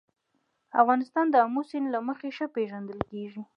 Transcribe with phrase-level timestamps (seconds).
[0.81, 3.41] افغانستان د آمو سیند له مخې ښه پېژندل کېږي.